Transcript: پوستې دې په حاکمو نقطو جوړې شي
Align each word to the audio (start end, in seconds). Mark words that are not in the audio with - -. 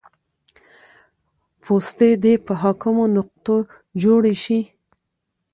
پوستې 1.61 2.09
دې 2.23 2.33
په 2.45 2.53
حاکمو 2.61 3.03
نقطو 3.17 3.55
جوړې 4.01 4.35
شي 4.43 4.59